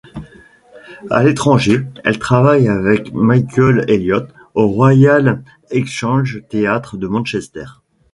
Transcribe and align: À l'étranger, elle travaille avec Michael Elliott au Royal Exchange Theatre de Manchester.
À 1.11 1.21
l'étranger, 1.23 1.85
elle 2.03 2.17
travaille 2.17 2.67
avec 2.67 3.13
Michael 3.13 3.85
Elliott 3.87 4.27
au 4.55 4.67
Royal 4.67 5.43
Exchange 5.69 6.41
Theatre 6.49 6.97
de 6.97 7.05
Manchester. 7.05 7.65